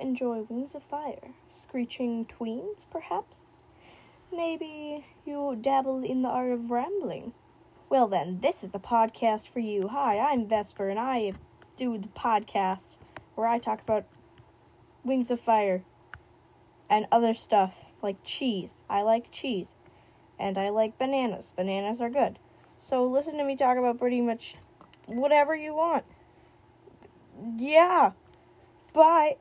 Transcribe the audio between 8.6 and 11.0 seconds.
is the podcast for you. Hi, I'm Vesper, and